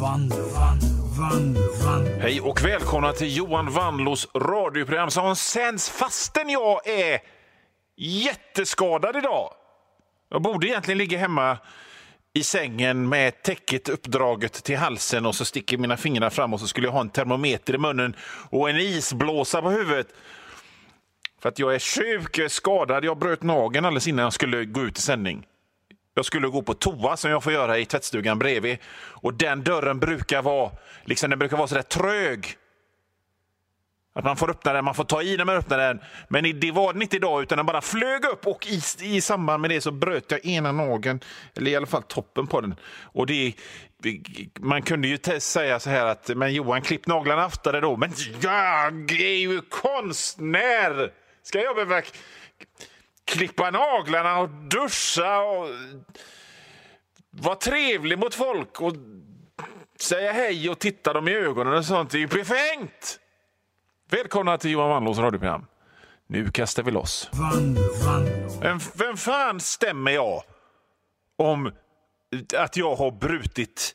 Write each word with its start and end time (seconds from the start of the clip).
Vanlo, 0.00 0.36
Vanlo, 0.36 1.62
Vanlo, 1.84 2.20
Hej 2.20 2.40
och 2.40 2.64
välkomna 2.64 3.12
till 3.12 3.36
Johan 3.36 3.70
Wanlos 3.70 4.28
radioprogram 4.34 5.10
som 5.10 5.36
sänds 5.36 5.90
fastän 5.90 6.48
jag 6.48 6.88
är 6.88 7.20
jätteskadad 7.96 9.16
idag. 9.16 9.52
Jag 10.30 10.42
borde 10.42 10.66
egentligen 10.66 10.98
ligga 10.98 11.18
hemma 11.18 11.58
i 12.32 12.42
sängen 12.42 13.08
med 13.08 13.42
täcket 13.42 13.88
uppdraget 13.88 14.52
till 14.52 14.76
halsen 14.76 15.26
och 15.26 15.34
så 15.34 15.44
sticker 15.44 15.78
mina 15.78 15.96
fingrar 15.96 16.30
fram 16.30 16.54
och 16.54 16.60
så 16.60 16.66
skulle 16.66 16.86
jag 16.86 16.92
ha 16.92 17.00
en 17.00 17.10
termometer 17.10 17.74
i 17.74 17.78
munnen 17.78 18.16
och 18.50 18.70
en 18.70 18.76
isblåsa 18.76 19.62
på 19.62 19.70
huvudet. 19.70 20.08
För 21.42 21.48
att 21.48 21.58
jag 21.58 21.74
är 21.74 21.78
sjuk, 21.78 22.38
jag 22.38 22.44
är 22.44 22.48
skadad. 22.48 23.04
Jag 23.04 23.18
bröt 23.18 23.42
nageln 23.42 23.84
alldeles 23.84 24.08
innan 24.08 24.22
jag 24.22 24.32
skulle 24.32 24.64
gå 24.64 24.80
ut 24.82 24.98
i 24.98 25.02
sändning. 25.02 25.46
Jag 26.14 26.24
skulle 26.24 26.48
gå 26.48 26.62
på 26.62 26.74
toa 26.74 27.16
som 27.16 27.30
jag 27.30 27.42
får 27.42 27.52
göra 27.52 27.78
i 27.78 27.86
tvättstugan 27.86 28.38
bredvid. 28.38 28.78
Och 28.94 29.34
den 29.34 29.64
dörren 29.64 29.98
brukar 29.98 30.42
vara, 30.42 30.70
liksom, 31.04 31.30
den 31.30 31.38
brukar 31.38 31.56
vara 31.56 31.68
sådär 31.68 31.82
trög. 31.82 32.56
Att 34.12 34.24
man 34.24 34.36
får 34.36 34.50
öppna 34.50 34.72
den, 34.72 34.84
man 34.84 34.94
får 34.94 35.04
ta 35.04 35.22
i 35.22 35.36
när 35.36 35.44
man 35.44 35.56
öppnar 35.56 35.78
den. 35.78 36.00
Men 36.28 36.60
det 36.60 36.72
var 36.72 36.92
den 36.92 37.02
inte 37.02 37.16
idag, 37.16 37.42
utan 37.42 37.56
den 37.56 37.66
bara 37.66 37.80
flög 37.80 38.24
upp 38.24 38.46
och 38.46 38.66
i, 38.66 38.80
i 39.00 39.20
samband 39.20 39.60
med 39.60 39.70
det 39.70 39.80
så 39.80 39.90
bröt 39.90 40.30
jag 40.30 40.46
ena 40.46 40.72
nageln, 40.72 41.20
eller 41.56 41.70
i 41.70 41.76
alla 41.76 41.86
fall 41.86 42.02
toppen 42.02 42.46
på 42.46 42.60
den. 42.60 42.74
Och 43.02 43.26
det, 43.26 43.54
man 44.60 44.82
kunde 44.82 45.08
ju 45.08 45.40
säga 45.40 45.80
så 45.80 45.90
här 45.90 46.06
att 46.06 46.28
men 46.36 46.54
Johan, 46.54 46.82
klipp 46.82 47.06
naglarna 47.06 47.46
oftare 47.46 47.80
då. 47.80 47.96
Men 47.96 48.12
jag 48.40 49.12
är 49.12 49.36
ju 49.36 49.60
konstnär! 49.60 51.12
Ska 51.42 51.58
jag 51.62 51.74
behöva 51.74 52.02
klippa 53.30 53.70
naglarna 53.70 54.38
och 54.38 54.48
duscha 54.48 55.40
och 55.40 55.68
vara 57.30 57.56
trevlig 57.56 58.18
mot 58.18 58.34
folk 58.34 58.80
och 58.80 58.92
säga 60.00 60.32
hej 60.32 60.70
och 60.70 60.78
titta 60.78 61.12
dem 61.12 61.28
i 61.28 61.34
ögonen 61.34 61.74
och 61.74 61.84
sånt. 61.84 62.10
Det 62.10 62.18
är 62.18 62.20
ju 62.20 62.26
befängt! 62.26 63.20
Välkomna 64.10 64.58
till 64.58 64.70
Johan 64.70 64.88
Wannlås 64.88 65.18
radioprogram. 65.18 65.66
Nu 66.26 66.50
kastar 66.50 66.82
vi 66.82 66.90
loss. 66.90 67.30
Van, 67.32 67.74
van. 68.04 68.24
Vem, 68.60 68.78
vem 68.94 69.16
fan 69.16 69.60
stämmer 69.60 70.10
jag 70.10 70.42
om 71.36 71.72
att 72.56 72.76
jag 72.76 72.96
har 72.96 73.10
brutit 73.10 73.94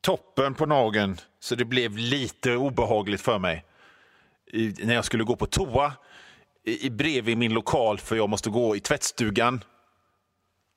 toppen 0.00 0.54
på 0.54 0.66
nageln 0.66 1.20
så 1.40 1.54
det 1.54 1.64
blev 1.64 1.96
lite 1.96 2.56
obehagligt 2.56 3.20
för 3.20 3.38
mig 3.38 3.64
när 4.82 4.94
jag 4.94 5.04
skulle 5.04 5.24
gå 5.24 5.36
på 5.36 5.46
toa 5.46 5.92
i, 6.68 6.90
bredvid 6.90 7.38
min 7.38 7.52
lokal 7.52 7.98
för 7.98 8.16
jag 8.16 8.28
måste 8.28 8.50
gå 8.50 8.76
i 8.76 8.80
tvättstugan. 8.80 9.64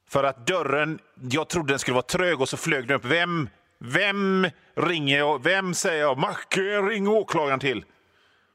För 0.09 0.23
att 0.23 0.47
dörren, 0.47 0.99
jag 1.31 1.49
trodde 1.49 1.73
den 1.73 1.79
skulle 1.79 1.95
vara 1.95 2.03
trög 2.03 2.41
och 2.41 2.49
så 2.49 2.57
flög 2.57 2.87
den 2.87 2.95
upp. 2.95 3.05
Vem, 3.05 3.49
vem 3.79 4.47
ringer 4.75 5.17
jag? 5.17 5.43
Vem 5.43 5.73
säger 5.73 6.01
jag? 6.01 6.17
Macke, 6.17 6.61
ring 6.61 7.07
åklagaren 7.07 7.59
till. 7.59 7.85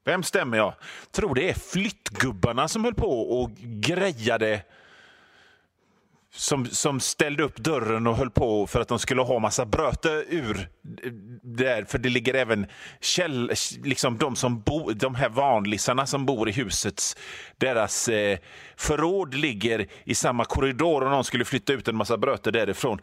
Vem 0.05 0.23
stämmer 0.23 0.57
jag? 0.57 0.75
Tror 1.11 1.35
det 1.35 1.51
är 1.51 1.55
flyttgubbarna 1.55 2.69
som 2.69 2.85
höll 2.85 2.95
på 2.95 3.41
och 3.41 3.51
grejade 3.61 4.63
som, 6.37 6.67
som 6.67 7.01
ställde 7.01 7.43
upp 7.43 7.57
dörren 7.57 8.07
och 8.07 8.17
höll 8.17 8.31
på 8.31 8.67
för 8.67 8.81
att 8.81 8.89
de 8.89 8.99
skulle 8.99 9.23
ha 9.23 9.39
massa 9.39 9.67
bröte 9.67 10.25
ur 10.29 10.69
där. 11.43 11.85
För 11.85 11.99
det 11.99 12.09
ligger 12.09 12.35
även 12.35 12.67
käll, 13.01 13.53
liksom 13.85 14.19
de, 14.19 14.37
som 14.37 14.61
bo, 14.61 14.93
de 14.93 15.15
här 15.15 15.29
vanlisarna 15.29 16.07
som 16.07 16.27
bor 16.27 16.49
i 16.49 16.53
husets 16.53 17.17
deras 17.57 18.09
eh, 18.09 18.39
förråd 18.77 19.35
ligger 19.35 19.87
i 20.05 20.15
samma 20.15 20.45
korridor 20.45 21.03
och 21.03 21.11
någon 21.11 21.25
skulle 21.25 21.45
flytta 21.45 21.73
ut 21.73 21.89
en 21.89 21.97
massa 21.97 22.17
bröte 22.17 22.51
därifrån. 22.51 23.01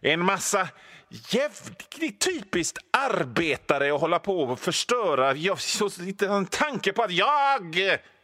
En 0.00 0.24
massa 0.24 0.68
jävligt 1.30 2.20
typiskt 2.20 2.78
arbetare 2.92 3.94
att 3.94 4.00
hålla 4.00 4.18
på 4.18 4.40
och 4.40 4.60
förstöra. 4.60 5.34
Jag 5.34 5.58
har 5.80 6.08
inte 6.08 6.26
en 6.26 6.46
tanke 6.46 6.92
på 6.92 7.02
att 7.02 7.12
jag, 7.12 7.76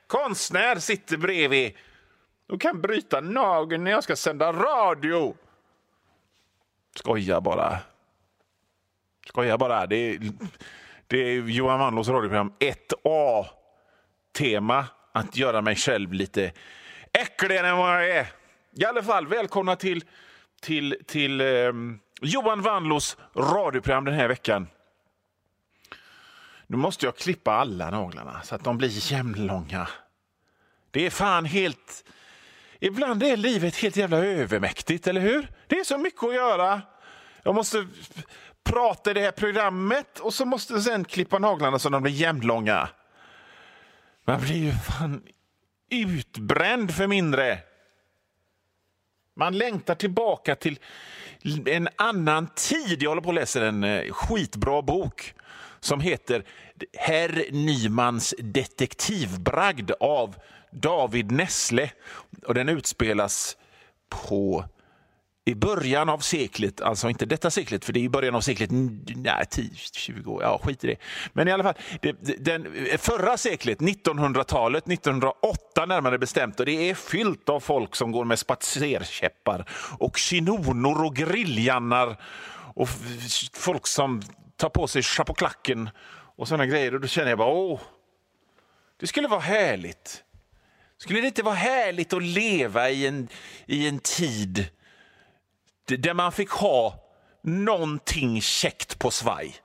konstnär, 0.06 0.76
sitter 0.76 1.16
bredvid 1.16 1.72
och 2.52 2.60
kan 2.60 2.80
bryta 2.80 3.20
nageln 3.20 3.84
när 3.84 3.90
jag 3.90 4.04
ska 4.04 4.16
sända 4.16 4.52
radio. 4.52 5.34
Skoja 6.94 7.40
bara. 7.40 7.78
Skoja 9.26 9.58
bara. 9.58 9.86
Det 9.86 9.96
är, 9.96 10.20
det 11.06 11.16
är 11.16 11.42
Johan 11.42 11.78
Wanlås 11.78 12.08
radioprogram 12.08 12.52
1A. 12.58 13.46
Tema 14.32 14.86
att 15.12 15.36
göra 15.36 15.62
mig 15.62 15.76
själv 15.76 16.12
lite 16.12 16.52
äckligare 17.12 17.68
än 17.68 17.76
vad 17.76 17.94
jag 17.94 18.10
är. 18.10 18.26
I 18.72 18.84
alla 18.84 19.02
fall, 19.02 19.26
välkomna 19.26 19.76
till, 19.76 20.04
till, 20.60 20.96
till 21.06 21.40
eh, 21.40 21.72
Johan 22.20 22.62
Wanlås 22.62 23.16
radioprogram 23.34 24.04
den 24.04 24.14
här 24.14 24.28
veckan. 24.28 24.66
Nu 26.66 26.76
måste 26.76 27.06
jag 27.06 27.16
klippa 27.16 27.52
alla 27.52 27.90
naglarna 27.90 28.42
så 28.42 28.54
att 28.54 28.64
de 28.64 28.78
blir 28.78 29.12
jämnlånga. 29.12 29.88
Det 30.90 31.06
är 31.06 31.10
fan 31.10 31.44
helt... 31.44 32.04
Ibland 32.84 33.22
är 33.22 33.36
livet 33.36 33.76
helt 33.76 33.96
jävla 33.96 34.16
övermäktigt, 34.16 35.06
eller 35.06 35.20
hur? 35.20 35.48
Det 35.66 35.78
är 35.78 35.84
så 35.84 35.98
mycket 35.98 36.22
att 36.22 36.34
göra. 36.34 36.82
Jag 37.42 37.54
måste 37.54 37.86
prata 38.64 39.10
i 39.10 39.14
det 39.14 39.20
här 39.20 39.30
programmet 39.30 40.18
och 40.18 40.34
så 40.34 40.44
måste 40.44 40.72
jag 40.72 40.82
sen 40.82 41.04
klippa 41.04 41.38
naglarna 41.38 41.78
så 41.78 41.88
de 41.88 42.02
blir 42.02 42.12
jämnlånga. 42.12 42.88
Man 44.24 44.40
blir 44.40 44.56
ju 44.56 44.72
fan 44.72 45.22
utbränd 45.90 46.94
för 46.94 47.06
mindre. 47.06 47.58
Man 49.36 49.58
längtar 49.58 49.94
tillbaka 49.94 50.54
till 50.54 50.78
en 51.66 51.88
annan 51.96 52.48
tid. 52.54 53.02
Jag 53.02 53.10
håller 53.10 53.22
på 53.22 53.28
att 53.28 53.34
läsa 53.34 53.66
en 53.66 53.84
eh, 53.84 54.12
skitbra 54.12 54.82
bok 54.82 55.34
som 55.82 56.00
heter 56.00 56.44
Herr 56.98 57.44
Nymans 57.50 58.34
detektivbragd 58.38 59.90
av 60.00 60.36
David 60.70 61.30
Nessle. 61.30 61.90
Och 62.46 62.54
den 62.54 62.68
utspelas 62.68 63.56
på 64.08 64.64
i 65.44 65.54
början 65.54 66.08
av 66.08 66.18
seklet, 66.18 66.80
alltså 66.80 67.08
inte 67.08 67.26
detta 67.26 67.50
seklet, 67.50 67.84
för 67.84 67.92
det 67.92 68.00
är 68.00 68.04
i 68.04 68.08
början 68.08 68.34
av 68.34 68.40
seklet, 68.40 68.70
nej, 68.70 69.44
10-20 69.50 70.26
år, 70.26 70.42
ja 70.42 70.60
skit 70.64 70.84
i 70.84 70.86
det. 70.86 70.96
Men 71.32 71.48
i 71.48 71.52
alla 71.52 71.62
fall, 71.62 71.74
det, 72.02 72.12
den, 72.38 72.66
förra 72.98 73.36
seklet, 73.36 73.78
1900-talet, 73.78 74.88
1908 74.88 75.86
närmare 75.86 76.18
bestämt, 76.18 76.60
och 76.60 76.66
det 76.66 76.90
är 76.90 76.94
fyllt 76.94 77.48
av 77.48 77.60
folk 77.60 77.96
som 77.96 78.12
går 78.12 78.24
med 78.24 78.38
spatserkäppar 78.38 79.68
och 79.98 80.18
chinonor 80.18 81.04
och 81.04 81.16
grilljannar 81.16 82.16
och 82.74 82.88
folk 83.52 83.86
som 83.86 84.22
tar 84.62 84.68
på 84.68 84.88
sig 84.88 85.02
chapeauklacken 85.02 85.90
och 86.36 86.48
sådana 86.48 86.66
grejer. 86.66 86.94
Och 86.94 87.00
då 87.00 87.06
känner 87.06 87.28
jag 87.28 87.38
bara, 87.38 87.52
åh, 87.52 87.80
det 88.96 89.06
skulle 89.06 89.28
vara 89.28 89.40
härligt. 89.40 90.24
Skulle 90.96 91.20
det 91.20 91.26
inte 91.26 91.42
vara 91.42 91.54
härligt 91.54 92.12
att 92.12 92.22
leva 92.22 92.90
i 92.90 93.06
en, 93.06 93.28
i 93.66 93.88
en 93.88 93.98
tid 93.98 94.70
där 95.86 96.14
man 96.14 96.32
fick 96.32 96.50
ha 96.50 96.94
någonting 97.42 98.40
käckt 98.40 98.98
på 98.98 99.10
svaj? 99.10 99.56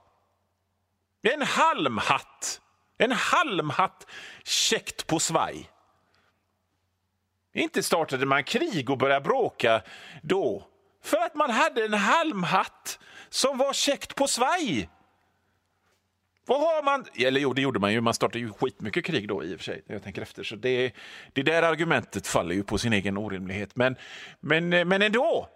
En 1.22 1.42
halmhatt! 1.42 2.60
En 2.98 3.12
halmhatt 3.12 4.06
käckt 4.44 5.06
på 5.06 5.20
svaj. 5.20 5.70
Inte 7.54 7.82
startade 7.82 8.26
man 8.26 8.44
krig 8.44 8.90
och 8.90 8.98
började 8.98 9.24
bråka 9.24 9.82
då. 10.22 10.66
För 11.02 11.16
att 11.16 11.34
man 11.34 11.50
hade 11.50 11.84
en 11.84 11.94
halmhatt 11.94 12.98
som 13.30 13.58
var 13.58 13.72
käckt 13.72 14.14
på 14.14 14.26
svaj. 14.26 14.88
Vad 16.48 16.60
har 16.60 16.82
man? 16.82 17.04
Eller 17.14 17.40
jo, 17.40 17.52
det 17.52 17.62
gjorde 17.62 17.78
man 17.78 17.92
ju. 17.92 18.00
Man 18.00 18.14
startade 18.14 18.38
ju 18.38 18.52
skitmycket 18.52 19.04
krig 19.04 19.28
då 19.28 19.44
i 19.44 19.54
och 19.54 19.58
för 19.58 19.64
sig. 19.64 19.82
När 19.86 19.94
jag 19.94 20.02
tänker 20.02 20.22
efter. 20.22 20.42
Så 20.42 20.56
det, 20.56 20.92
det 21.32 21.42
där 21.42 21.62
argumentet 21.62 22.26
faller 22.26 22.54
ju 22.54 22.62
på 22.62 22.78
sin 22.78 22.92
egen 22.92 23.16
orimlighet. 23.16 23.76
Men, 23.76 23.96
men, 24.40 24.68
men 24.68 25.02
ändå. 25.02 25.48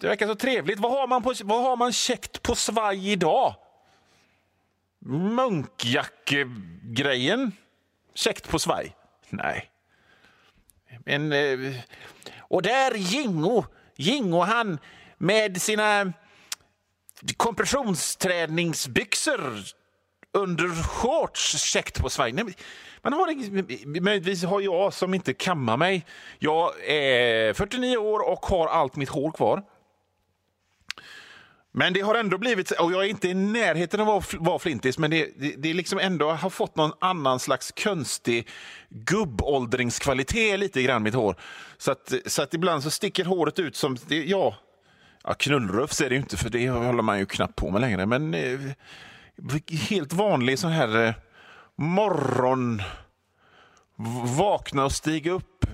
Det 0.00 0.08
verkar 0.08 0.26
så 0.26 0.34
trevligt. 0.34 0.78
Vad 0.78 0.92
har 0.92 1.06
man, 1.06 1.22
på, 1.22 1.34
vad 1.44 1.62
har 1.62 1.76
man 1.76 1.92
käckt 1.92 2.42
på 2.42 2.54
svaj 2.54 3.12
idag? 3.12 3.54
Munkjackegrejen? 4.98 7.52
Käckt 8.14 8.48
på 8.48 8.58
svaj? 8.58 8.96
Nej. 9.28 9.70
Men, 11.04 11.32
eh, 11.32 11.74
och 12.38 12.62
där 12.62 12.94
Jingo, 12.94 13.64
Jingo 13.96 14.40
han 14.40 14.78
med 15.18 15.62
sina 15.62 16.12
kompressionsträningsbyxor 17.36 19.54
under 20.32 20.82
shorts 20.82 21.62
käckt 21.62 22.00
på 22.00 22.10
svaj. 22.10 22.32
Nej, 22.32 22.44
man 23.02 23.12
har, 23.12 24.00
möjligtvis 24.00 24.44
har 24.44 24.60
jag 24.60 24.94
som 24.94 25.14
inte 25.14 25.34
kammar 25.34 25.76
mig. 25.76 26.06
Jag 26.38 26.90
är 26.90 27.52
49 27.52 27.96
år 27.96 28.32
och 28.32 28.46
har 28.46 28.66
allt 28.66 28.96
mitt 28.96 29.08
hår 29.08 29.32
kvar. 29.32 29.62
Men 31.72 31.92
det 31.92 32.00
har 32.00 32.14
ändå 32.14 32.38
blivit, 32.38 32.70
och 32.70 32.92
jag 32.92 33.04
är 33.04 33.08
inte 33.08 33.28
i 33.28 33.34
närheten 33.34 34.00
av 34.00 34.08
att 34.08 34.34
vara 34.34 34.58
flintis, 34.58 34.98
men 34.98 35.10
det, 35.10 35.28
det, 35.36 35.54
det 35.58 35.74
liksom 35.74 35.98
ändå 35.98 36.30
har 36.30 36.50
fått 36.50 36.76
någon 36.76 36.92
annan 37.00 37.38
slags 37.38 37.72
konstig 37.72 38.48
gubbåldringskvalitet 38.88 40.58
lite 40.58 40.82
grann 40.82 41.02
mitt 41.02 41.14
hår. 41.14 41.36
Så 41.78 41.92
att, 41.92 42.12
så 42.26 42.42
att 42.42 42.54
ibland 42.54 42.82
så 42.82 42.90
sticker 42.90 43.24
håret 43.24 43.58
ut 43.58 43.76
som, 43.76 43.96
det, 44.06 44.24
ja, 44.24 44.54
Ja, 45.28 45.34
knullrufs 45.34 46.00
är 46.00 46.08
det 46.08 46.14
ju 46.14 46.20
inte, 46.20 46.36
för 46.36 46.50
det 46.50 46.70
håller 46.70 47.02
man 47.02 47.18
ju 47.18 47.26
knappt 47.26 47.56
på 47.56 47.70
med 47.70 47.80
längre. 47.80 48.06
Men 48.06 48.34
eh, 48.34 48.60
helt 49.88 50.12
vanlig 50.12 50.58
sån 50.58 50.72
här 50.72 51.06
eh, 51.06 51.14
morgon... 51.76 52.82
Vakna 54.36 54.84
och 54.84 54.92
stiga 54.92 55.32
upp. 55.32 55.66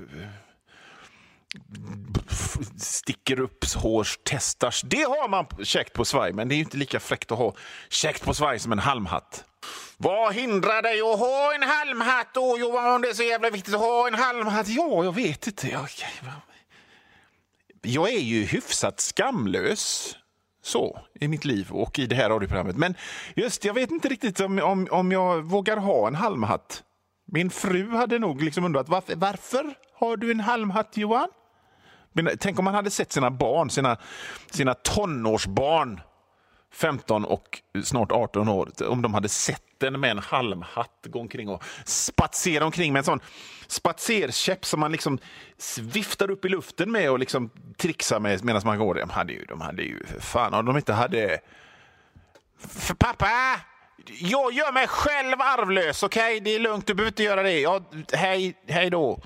Sticker 2.79 3.41
upp 3.41 3.65
hårs, 3.75 4.19
testars. 4.25 4.83
Det 4.83 5.03
har 5.03 5.29
man 5.29 5.47
käkt 5.63 5.93
på 5.93 6.05
svaj, 6.05 6.33
men 6.33 6.49
det 6.49 6.55
är 6.55 6.57
ju 6.57 6.63
inte 6.63 6.77
lika 6.77 7.01
fräckt 7.01 7.33
att 7.33 7.39
ha 7.39 7.55
käkt 7.89 8.25
på 8.25 8.35
svaj 8.35 8.59
som 8.59 8.73
en 8.73 8.79
halmhatt. 8.79 9.45
Vad 9.97 10.35
hindrar 10.35 10.83
dig 10.83 11.01
att 11.01 11.19
ha 11.19 11.55
en 11.55 11.63
halmhatt 11.63 12.29
då, 12.35 12.59
Johan, 12.59 12.95
om 12.95 13.03
det 13.03 13.09
är 13.09 13.15
så 13.15 13.23
jävla 13.23 13.51
viktigt 13.51 13.75
att 13.75 13.81
ha 13.81 14.09
en 14.09 14.15
halmhatt? 14.15 14.69
Ja, 14.69 15.05
jag 15.05 15.15
vet 15.15 15.47
inte. 15.47 15.69
Jag, 15.69 15.89
jag 17.87 18.13
är 18.13 18.21
ju 18.21 18.45
hyfsat 18.45 19.01
skamlös 19.01 20.17
så 20.63 21.01
i 21.21 21.29
mitt 21.29 21.45
liv 21.45 21.71
och 21.71 21.99
i 21.99 22.07
det 22.07 22.15
här 22.15 22.31
radioprogrammet. 22.31 22.77
Men 22.77 22.95
just, 23.37 23.65
jag 23.65 23.75
vet 23.75 23.91
inte 23.91 24.09
riktigt 24.09 24.41
om, 24.41 24.59
om, 24.59 24.89
om 24.91 25.13
jag 25.13 25.43
vågar 25.43 25.77
ha 25.77 26.09
en 26.09 26.15
halmhatt. 26.15 26.83
Min 27.27 27.51
fru 27.51 27.91
hade 27.91 28.19
nog 28.19 28.43
liksom 28.43 28.65
undrat 28.65 28.89
varför, 28.89 29.17
varför 29.17 29.75
har 29.95 30.17
du 30.17 30.31
en 30.31 30.41
halmhatt, 30.41 30.97
Johan? 30.97 31.29
Men, 32.13 32.31
tänk 32.41 32.59
om 32.59 32.65
man 32.65 32.75
hade 32.75 32.91
sett 32.91 33.13
sina 33.13 33.31
barn, 33.31 33.71
sina, 33.71 33.97
sina 34.51 34.75
tonårsbarn 34.75 36.01
15 36.75 37.25
och 37.25 37.61
snart 37.85 38.13
18 38.13 38.49
år, 38.49 38.71
om 38.89 39.03
de 39.03 39.15
hade 39.15 39.29
sett 39.29 39.63
den 39.79 40.01
med 40.01 40.11
en 40.11 40.19
halmhatt 40.19 41.07
gå 41.07 41.21
omkring 41.21 41.49
och 41.49 41.65
spatsera 41.85 42.65
omkring 42.65 42.93
med 42.93 43.01
en 43.01 43.05
sån 43.05 43.21
spatserkäpp 43.67 44.65
som 44.65 44.81
man 44.81 44.93
liksom 44.93 45.19
viftar 45.81 46.31
upp 46.31 46.45
i 46.45 46.49
luften 46.49 46.93
med 46.93 47.11
och 47.11 47.19
liksom 47.19 47.51
trixar 47.79 48.21
med 48.21 48.45
medan 48.45 48.63
man 48.65 48.79
går. 48.79 48.95
De 48.95 49.11
hade 49.11 49.33
ju, 49.33 49.45
de 49.45 49.61
hade 49.61 49.83
ju 49.83 50.07
för 50.07 50.21
fan 50.21 50.55
om 50.55 50.67
de 50.67 50.77
inte 50.77 50.93
hade... 50.93 51.41
För 52.59 52.95
pappa! 52.95 53.61
Jag 54.07 54.53
gör 54.53 54.73
mig 54.73 54.87
själv 54.89 55.41
arvlös, 55.41 56.03
okej? 56.03 56.37
Okay? 56.37 56.41
Det 56.41 56.55
är 56.55 56.59
lugnt, 56.59 56.87
du 56.87 56.95
behöver 56.95 57.11
inte 57.11 57.23
göra 57.23 57.43
det. 57.43 57.61
Ja, 57.61 57.81
hej, 58.13 58.55
hej 58.69 58.91
då. 58.91 59.21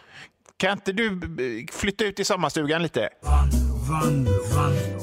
Kan 0.57 0.73
inte 0.73 0.93
du 0.93 1.07
eh, 1.07 1.75
flytta 1.75 2.05
ut 2.05 2.21
i 2.21 2.25
sommarstugan 2.25 2.83
lite? 2.83 3.09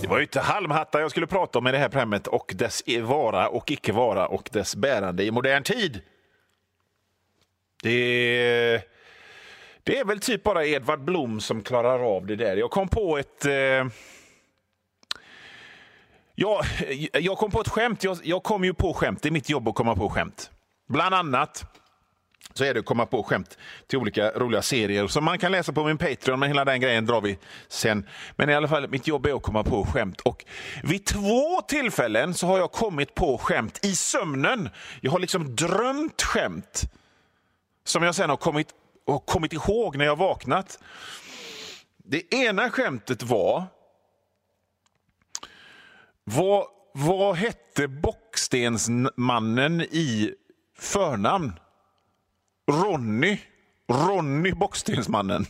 Det 0.01 0.07
var 0.07 0.17
ju 0.17 0.23
inte 0.23 0.39
halmhattar 0.39 0.99
jag 0.99 1.11
skulle 1.11 1.27
prata 1.27 1.59
om 1.59 1.67
i 1.67 1.71
det 1.71 1.77
här 1.77 1.89
programmet 1.89 2.27
och 2.27 2.53
dess 2.55 2.83
vara 3.01 3.47
och 3.49 3.71
icke 3.71 3.91
vara 3.91 4.27
och 4.27 4.49
dess 4.51 4.75
bärande 4.75 5.23
i 5.23 5.31
modern 5.31 5.63
tid. 5.63 6.01
Det, 7.83 8.81
det 9.83 9.99
är 9.99 10.05
väl 10.05 10.19
typ 10.19 10.43
bara 10.43 10.65
Edvard 10.65 11.03
Blom 11.03 11.39
som 11.39 11.61
klarar 11.61 12.15
av 12.15 12.25
det 12.25 12.35
där. 12.35 12.57
Jag 12.57 12.71
kom 12.71 12.87
på 12.87 13.17
ett... 13.17 13.45
Eh, 13.45 13.85
jag, 16.35 16.65
jag 17.13 17.37
kom 17.37 17.51
på 17.51 17.61
ett 17.61 17.69
skämt. 17.69 18.03
Jag, 18.03 18.17
jag 18.23 18.43
kom 18.43 18.63
ju 18.63 18.73
på 18.73 18.93
skämt. 18.93 19.21
Det 19.21 19.29
är 19.29 19.31
mitt 19.31 19.49
jobb 19.49 19.67
att 19.67 19.75
komma 19.75 19.95
på 19.95 20.09
skämt. 20.09 20.51
Bland 20.87 21.15
annat 21.15 21.65
så 22.57 22.63
är 22.63 22.73
det 22.73 22.79
att 22.79 22.85
komma 22.85 23.05
på 23.05 23.23
skämt 23.23 23.57
till 23.87 23.99
olika 23.99 24.31
roliga 24.31 24.61
serier 24.61 25.07
som 25.07 25.23
man 25.25 25.39
kan 25.39 25.51
läsa 25.51 25.73
på 25.73 25.83
min 25.83 25.97
Patreon, 25.97 26.39
men 26.39 26.49
hela 26.49 26.65
den 26.65 26.81
grejen 26.81 27.05
drar 27.05 27.21
vi 27.21 27.37
sen. 27.67 28.07
Men 28.35 28.49
i 28.49 28.53
alla 28.53 28.67
fall, 28.67 28.89
mitt 28.89 29.07
jobb 29.07 29.25
är 29.25 29.33
att 29.33 29.43
komma 29.43 29.63
på 29.63 29.85
skämt. 29.85 30.21
Och 30.21 30.45
vid 30.83 31.05
två 31.05 31.61
tillfällen 31.67 32.33
så 32.33 32.47
har 32.47 32.57
jag 32.57 32.71
kommit 32.71 33.15
på 33.15 33.37
skämt 33.37 33.79
i 33.85 33.95
sömnen. 33.95 34.69
Jag 35.01 35.11
har 35.11 35.19
liksom 35.19 35.55
drömt 35.55 36.21
skämt 36.21 36.81
som 37.83 38.03
jag 38.03 38.15
sen 38.15 38.29
har 38.29 38.37
kommit, 38.37 38.67
har 39.07 39.19
kommit 39.19 39.53
ihåg 39.53 39.97
när 39.97 40.05
jag 40.05 40.15
vaknat. 40.15 40.79
Det 41.97 42.33
ena 42.33 42.69
skämtet 42.69 43.23
var... 43.23 43.63
Vad, 46.23 46.65
vad 46.93 47.35
hette 47.35 47.87
Bockstensmannen 47.87 49.81
i 49.81 50.33
förnamn? 50.77 51.53
Ronny. 52.71 53.37
Ronny 53.91 54.51
Bockstensmannen. 54.51 55.45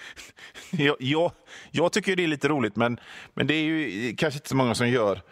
jag, 0.70 0.96
jag, 0.98 1.32
jag, 1.70 1.92
tycker 1.92 2.16
det 2.16 2.24
är 2.24 2.28
lite 2.28 2.48
roligt, 2.48 2.76
men, 2.76 3.00
men 3.34 3.46
det 3.46 3.54
är 3.54 3.62
ju 3.62 4.16
kanske 4.16 4.38
inte 4.38 4.48
så 4.48 4.56
många 4.56 4.74
som 4.74 4.88
gör. 4.88 5.22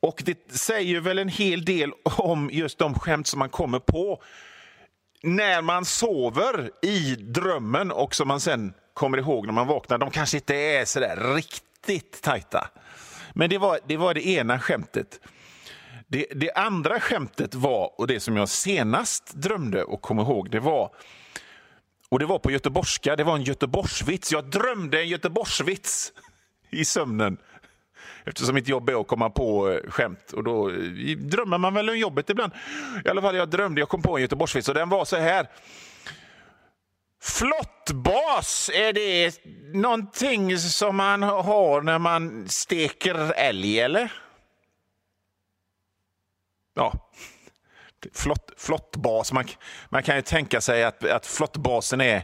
Och 0.00 0.22
det 0.24 0.52
säger 0.52 1.00
väl 1.00 1.18
en 1.18 1.28
hel 1.28 1.64
del 1.64 1.92
om 2.04 2.50
just 2.52 2.78
de 2.78 2.94
skämt 2.94 3.26
som 3.26 3.38
man 3.38 3.48
kommer 3.48 3.78
på 3.78 4.22
när 5.22 5.62
man 5.62 5.84
sover 5.84 6.70
i 6.82 7.14
drömmen 7.14 7.90
och 7.90 8.14
som 8.14 8.28
man 8.28 8.40
sen 8.40 8.72
kommer 8.94 9.18
ihåg 9.18 9.46
när 9.46 9.52
man 9.52 9.66
vaknar. 9.66 9.98
De 9.98 10.10
kanske 10.10 10.36
inte 10.36 10.54
är 10.56 10.84
så 10.84 11.00
där 11.00 11.34
riktigt 11.34 12.22
tajta. 12.22 12.70
Men 13.34 13.50
det 13.50 13.58
var 13.58 13.78
det, 13.86 13.96
var 13.96 14.14
det 14.14 14.26
ena 14.26 14.58
skämtet. 14.58 15.20
Det, 16.10 16.26
det, 16.34 16.52
andra 16.52 17.00
skämtet 17.00 17.54
var, 17.54 18.00
och 18.00 18.06
det 18.06 18.20
som 18.20 18.36
jag 18.36 18.48
senast 18.48 19.34
drömde 19.34 19.84
och 19.84 20.02
kom 20.02 20.18
ihåg, 20.18 20.50
det 20.50 20.60
var 20.60 20.90
och 22.08 22.18
det 22.18 22.26
var 22.26 22.38
på 22.38 22.50
göteborgska, 22.50 23.16
det 23.16 23.24
var 23.24 23.36
en 23.36 23.42
göteborgsvits. 23.42 24.32
Jag 24.32 24.44
drömde 24.44 25.00
en 25.00 25.08
göteborgsvits 25.08 26.12
i 26.70 26.84
sömnen. 26.84 27.38
Eftersom 28.24 28.54
mitt 28.54 28.68
jobb 28.68 28.88
är 28.88 29.00
att 29.00 29.06
komma 29.06 29.30
på 29.30 29.70
eh, 29.70 29.90
skämt. 29.90 30.32
Och 30.32 30.44
då 30.44 30.70
eh, 30.70 30.76
drömmer 31.16 31.58
man 31.58 31.74
väl 31.74 31.90
om 31.90 31.98
jobbet 31.98 32.30
ibland. 32.30 32.52
I 33.04 33.08
alla 33.08 33.22
fall, 33.22 33.36
jag 33.36 33.48
drömde, 33.48 33.80
jag 33.80 33.88
kom 33.88 34.02
på 34.02 34.16
en 34.16 34.22
göteborgsvits 34.22 34.68
och 34.68 34.74
den 34.74 34.88
var 34.88 35.04
så 35.04 35.16
här. 35.16 35.48
Flottbas, 37.22 38.70
är 38.74 38.92
det 38.92 39.40
någonting 39.74 40.58
som 40.58 40.96
man 40.96 41.22
har 41.22 41.82
när 41.82 41.98
man 41.98 42.48
steker 42.48 43.32
älg, 43.32 43.80
eller? 43.80 44.12
Ja, 46.78 46.92
flott, 48.14 48.50
flottbas. 48.56 49.32
Man, 49.32 49.44
man 49.88 50.02
kan 50.02 50.16
ju 50.16 50.22
tänka 50.22 50.60
sig 50.60 50.84
att, 50.84 51.04
att 51.04 51.26
flottbasen 51.26 52.00
är 52.00 52.22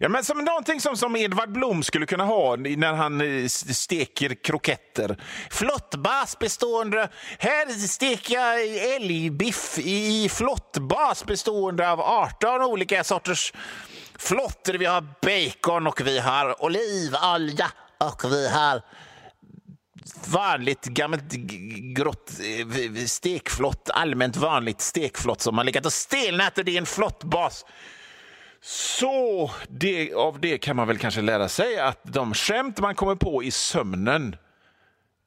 ja, 0.00 0.08
men 0.08 0.24
som 0.24 0.38
någonting 0.38 0.80
som, 0.80 0.96
som 0.96 1.16
Edvard 1.16 1.52
Blom 1.52 1.82
skulle 1.82 2.06
kunna 2.06 2.24
ha 2.24 2.56
när 2.56 2.92
han 2.92 3.20
eh, 3.20 3.46
steker 3.48 4.34
kroketter. 4.34 5.16
Flottbas 5.50 6.38
bestående... 6.38 7.08
Här 7.38 7.86
steker 7.86 8.34
jag 8.34 8.76
älgbiff 8.94 9.78
i 9.78 10.28
flottbas 10.28 11.24
bestående 11.24 11.90
av 11.90 12.00
18 12.00 12.62
olika 12.62 13.04
sorters 13.04 13.52
flotter. 14.18 14.74
Vi 14.74 14.84
har 14.84 15.00
bacon 15.00 15.86
och 15.86 16.00
vi 16.00 16.18
har 16.18 16.64
olivolja 16.64 17.70
och 17.98 18.32
vi 18.32 18.48
har 18.48 18.82
vanligt 20.28 20.84
gammalt 20.84 21.32
grått 21.96 22.32
eh, 22.40 23.04
stekflott, 23.04 23.90
allmänt 23.94 24.36
vanligt 24.36 24.80
stekflott 24.80 25.40
som 25.40 25.58
har 25.58 25.64
legat 25.64 25.86
och 25.86 25.92
stelnat 25.92 26.58
och 26.58 26.64
det 26.64 26.74
är 26.74 26.78
en 26.78 26.86
flottbas. 26.86 27.64
Så 28.62 29.50
det, 29.68 30.14
av 30.14 30.40
det 30.40 30.58
kan 30.58 30.76
man 30.76 30.88
väl 30.88 30.98
kanske 30.98 31.20
lära 31.20 31.48
sig 31.48 31.78
att 31.78 32.00
de 32.02 32.34
skämt 32.34 32.80
man 32.80 32.94
kommer 32.94 33.14
på 33.14 33.42
i 33.42 33.50
sömnen 33.50 34.36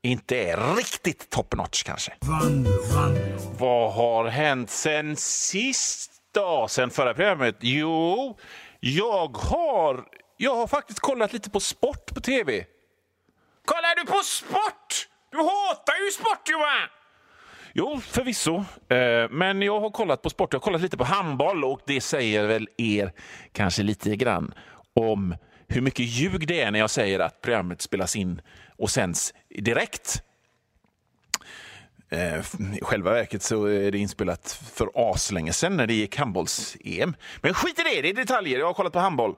inte 0.02 0.38
är 0.38 0.76
riktigt 0.76 1.30
top 1.30 1.56
notch 1.56 1.84
kanske. 1.84 2.14
Van, 2.22 2.64
van. 2.94 3.18
Vad 3.58 3.94
har 3.94 4.26
hänt 4.26 4.70
sen 4.70 5.16
sist 5.16 6.12
då, 6.34 6.68
sen 6.70 6.90
förra 6.90 7.14
programmet? 7.14 7.56
Jo, 7.60 8.38
jag 8.80 9.38
har, 9.38 10.06
jag 10.38 10.56
har 10.56 10.68
faktiskt 10.68 11.00
kollat 11.00 11.34
lite 11.34 11.50
på 11.50 11.60
sport 11.60 12.14
på 12.14 12.22
tv. 12.22 12.66
Kollar 13.70 13.96
du 13.96 14.06
på 14.06 14.24
sport? 14.24 15.08
Du 15.32 15.38
hatar 15.38 16.06
ju 16.06 16.12
sport, 16.12 16.50
Johan! 16.50 16.90
Jo, 17.74 18.02
förvisso. 18.02 18.56
Eh, 18.90 19.30
men 19.30 19.62
jag 19.62 19.80
har 19.80 19.90
kollat 19.90 20.22
på 20.22 20.30
sport. 20.30 20.54
Jag 20.54 20.60
har 20.60 20.64
kollat 20.64 20.82
lite 20.82 20.98
på 20.98 21.04
handboll 21.04 21.64
och 21.64 21.82
det 21.86 22.02
säger 22.02 22.48
väl 22.48 22.70
er 22.78 23.14
kanske 23.52 23.84
lite 23.84 24.16
grann 24.16 24.54
om 24.96 25.36
hur 25.68 25.82
mycket 25.82 26.06
ljug 26.06 26.48
det 26.48 26.62
är 26.62 26.72
när 26.72 26.80
jag 26.80 26.90
säger 26.90 27.20
att 27.20 27.42
programmet 27.42 27.82
spelas 27.82 28.16
in 28.16 28.42
och 28.78 28.90
sänds 28.90 29.34
direkt. 29.50 30.24
Eh, 32.10 32.40
I 32.78 32.80
själva 32.82 33.12
verket 33.12 33.44
så 33.44 33.66
är 33.66 33.92
det 33.92 33.98
inspelat 33.98 34.62
för 34.74 34.90
aslänge 34.96 35.54
sedan 35.54 35.78
när 35.78 35.88
det 35.88 35.94
gick 35.94 36.18
handbolls-EM. 36.18 37.16
Men 37.42 37.54
skit 37.54 37.80
i 37.80 37.84
det, 37.84 38.02
det 38.02 38.10
är 38.10 38.14
detaljer. 38.14 38.60
Jag 38.60 38.66
har 38.66 38.74
kollat 38.74 38.94
på 38.94 39.00
handboll. 39.00 39.36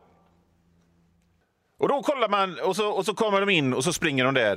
Och 1.82 1.88
då 1.88 2.04
kollar 2.04 2.30
man 2.30 2.60
och 2.60 2.76
så, 2.76 2.90
och 2.90 3.06
så 3.06 3.14
kommer 3.14 3.40
de 3.40 3.50
in 3.50 3.74
och 3.74 3.84
så 3.84 3.94
springer 3.94 4.26
de 4.26 4.34
där. 4.34 4.56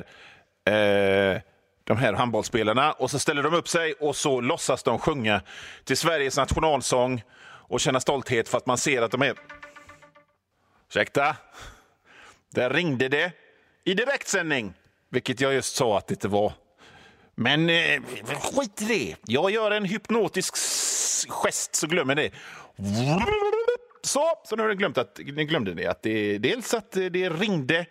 Eh, 0.67 1.41
de 1.85 1.97
här 1.97 2.13
handbollsspelarna 2.13 2.93
och 2.93 3.11
så 3.11 3.19
ställer 3.19 3.43
de 3.43 3.55
upp 3.55 3.69
sig 3.69 3.93
och 3.93 4.17
så 4.17 4.41
låtsas 4.41 4.83
de 4.83 4.99
sjunga 4.99 5.43
till 5.85 5.97
Sveriges 5.97 6.37
nationalsång 6.37 7.23
och 7.43 7.81
känna 7.81 8.01
stolthet 8.01 8.49
för 8.49 8.59
att 8.59 8.67
man 8.67 8.79
ser 8.79 9.03
att 9.03 9.11
de 9.11 9.23
är... 9.23 9.35
Ursäkta? 10.89 11.37
Där 12.55 12.71
ringde 12.71 13.09
det 13.09 13.33
i 13.85 13.95
direktsändning, 13.95 14.75
vilket 15.11 15.41
jag 15.41 15.55
just 15.55 15.77
sa 15.77 15.99
att 15.99 16.07
det 16.07 16.15
inte 16.15 16.29
var. 16.29 16.53
Men 17.35 17.71
eh, 17.71 18.03
skit 18.41 18.83
i 18.83 18.85
det. 18.85 19.17
Jag 19.27 19.51
gör 19.51 19.71
en 19.71 19.85
hypnotisk 19.85 20.55
gest 21.29 21.75
så 21.75 21.87
glömmer 21.87 22.15
det. 22.15 22.31
Så, 24.05 24.25
så 24.45 24.57
nu 24.57 24.63
har 24.63 24.69
ni 24.69 24.75
glömt 24.75 24.99
att, 24.99 25.21
ni 25.25 25.45
glömde 25.45 25.75
det. 25.75 25.87
Att 25.87 26.03
det 26.03 26.39
dels 26.39 26.75
att 26.75 26.93
det 26.93 27.29
ringde 27.29 27.87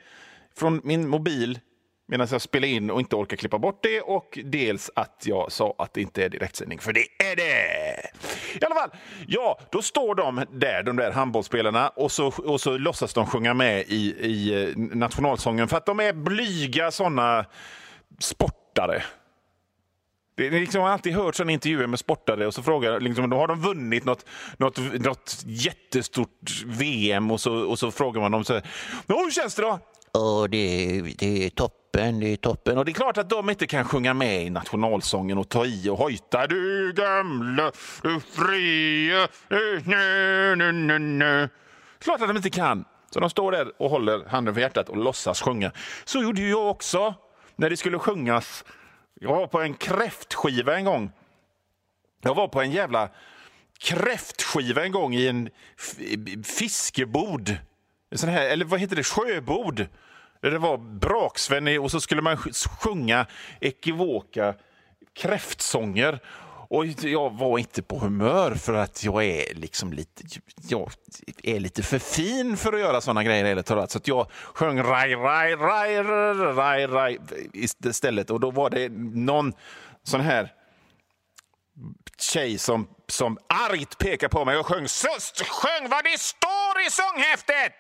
från 0.55 0.81
min 0.83 1.07
mobil 1.07 1.59
medan 2.07 2.27
jag 2.31 2.41
spelade 2.41 2.67
in 2.67 2.91
och 2.91 2.99
inte 2.99 3.15
orkar 3.15 3.37
klippa 3.37 3.59
bort 3.59 3.79
det 3.83 4.01
och 4.01 4.39
dels 4.43 4.91
att 4.95 5.23
jag 5.25 5.51
sa 5.51 5.75
att 5.77 5.93
det 5.93 6.01
inte 6.01 6.25
är 6.25 6.29
direktsändning, 6.29 6.79
för 6.79 6.93
det 6.93 7.05
är 7.31 7.35
det! 7.35 8.09
I 8.61 8.65
alla 8.65 8.75
fall, 8.75 8.89
ja, 9.27 9.59
då 9.71 9.81
står 9.81 10.15
de 10.15 10.45
där, 10.51 10.83
de 10.83 10.95
där 10.95 11.11
handbollsspelarna 11.11 11.89
och 11.89 12.11
så, 12.11 12.27
och 12.27 12.61
så 12.61 12.77
låtsas 12.77 13.13
de 13.13 13.25
sjunga 13.25 13.53
med 13.53 13.83
i, 13.87 14.15
i 14.19 14.63
eh, 14.63 14.77
nationalsången 14.77 15.67
för 15.67 15.77
att 15.77 15.85
de 15.85 15.99
är 15.99 16.13
blyga 16.13 16.91
såna 16.91 17.45
sportare. 18.19 19.03
Det 20.35 20.47
är 20.47 20.51
liksom, 20.51 20.81
jag 20.81 20.87
har 20.87 20.93
alltid 20.93 21.13
hört 21.13 21.35
sådana 21.35 21.51
intervjuer 21.51 21.87
med 21.87 21.99
sportare 21.99 22.47
och 22.47 22.53
så 22.53 22.63
frågar 22.63 22.99
liksom, 22.99 23.29
då 23.29 23.37
har 23.37 23.47
de 23.47 23.61
vunnit 23.61 24.05
något, 24.05 24.25
något, 24.57 24.77
något 24.77 25.43
jättestort 25.45 26.63
VM 26.65 27.31
och 27.31 27.41
så, 27.41 27.53
och 27.55 27.79
så 27.79 27.91
frågar 27.91 28.21
man 28.21 28.31
dem 28.31 28.43
så 28.43 28.53
här, 28.53 28.63
hur 29.07 29.31
känns 29.31 29.55
det 29.55 29.61
då? 29.61 29.79
Och 30.19 30.49
det, 30.49 31.01
det 31.17 31.45
är 31.45 31.49
toppen, 31.49 32.19
det 32.19 32.27
är 32.27 32.35
toppen. 32.35 32.77
Och 32.77 32.85
det 32.85 32.91
är 32.91 32.93
klart 32.93 33.17
att 33.17 33.29
de 33.29 33.49
inte 33.49 33.67
kan 33.67 33.85
sjunga 33.85 34.13
med 34.13 34.43
i 34.45 34.49
nationalsången 34.49 35.37
och 35.37 35.49
ta 35.49 35.65
i 35.65 35.89
och 35.89 35.97
hojta. 35.97 36.47
Du 36.47 36.93
gamla, 36.93 37.71
du 38.01 38.19
fria, 38.19 39.27
du, 39.47 39.81
nö, 39.85 40.55
nö, 40.55 40.71
nö, 40.71 40.99
nö. 40.99 41.47
Klart 41.99 42.21
att 42.21 42.27
de 42.27 42.37
inte 42.37 42.49
kan. 42.49 42.85
Så 43.13 43.19
de 43.19 43.29
står 43.29 43.51
där 43.51 43.71
och 43.81 43.89
håller 43.89 44.25
handen 44.29 44.53
för 44.53 44.61
hjärtat 44.61 44.89
och 44.89 44.97
låtsas 44.97 45.41
sjunga. 45.41 45.71
Så 46.05 46.21
gjorde 46.21 46.41
ju 46.41 46.49
jag 46.49 46.69
också 46.69 47.13
när 47.55 47.69
det 47.69 47.77
skulle 47.77 47.99
sjungas. 47.99 48.63
Jag 49.23 49.29
var 49.29 49.47
på 49.47 49.61
en 49.61 49.73
kräftskiva 49.73 50.77
en 50.77 50.85
gång. 50.85 51.11
Jag 52.21 52.35
var 52.35 52.47
på 52.47 52.61
en 52.61 52.71
jävla 52.71 53.09
kräftskiva 53.79 54.83
en 54.83 54.91
gång 54.91 55.13
i 55.13 55.27
en 55.27 55.49
fiskebod. 56.43 57.57
Sån 58.15 58.29
här, 58.29 58.49
eller 58.49 58.65
vad 58.65 58.79
heter 58.79 58.95
det? 58.95 59.03
Sjöbod. 59.03 59.87
Där 60.41 60.51
det 60.51 60.57
var 60.57 60.77
braksvänner 60.77 61.79
och 61.79 61.91
så 61.91 62.01
skulle 62.01 62.21
man 62.21 62.37
sjunga 62.81 63.25
ekivoka 63.61 64.55
kräftsånger. 65.13 66.19
Och 66.73 66.85
jag 66.85 67.29
var 67.29 67.59
inte 67.59 67.81
på 67.81 67.99
humör 67.99 68.55
för 68.55 68.73
att 68.73 69.03
jag 69.03 69.23
är 69.23 69.53
liksom 69.53 69.93
lite, 69.93 70.23
jag 70.67 70.91
är 71.43 71.59
lite 71.59 71.83
för 71.83 71.99
fin 71.99 72.57
för 72.57 72.73
att 72.73 72.79
göra 72.79 73.01
såna 73.01 73.23
grejer. 73.23 73.63
Så 73.87 73.97
att 73.97 74.07
jag 74.07 74.27
sjöng 74.31 74.83
raj, 74.83 75.15
raj, 75.15 75.55
raj, 75.55 76.03
raj, 76.55 76.87
raj 76.87 77.19
istället. 77.83 78.29
Och 78.29 78.39
då 78.39 78.51
var 78.51 78.69
det 78.69 78.89
någon 79.15 79.53
sån 80.03 80.21
här 80.21 80.51
tjej 82.19 82.57
som, 82.57 82.87
som 83.07 83.37
argt 83.49 83.97
pekade 83.97 84.29
på 84.29 84.45
mig 84.45 84.57
och 84.57 84.65
sjöng, 84.65 84.87
sjöng 85.47 85.89
vad 85.89 86.03
det 86.03 86.19
står 86.19 86.81
i 86.87 86.91
sånghäftet! 86.91 87.73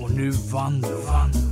Och 0.00 0.10
nu 0.10 0.30
vann, 0.30 0.80
vann. 1.06 1.51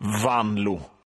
vanlo. 0.00 0.99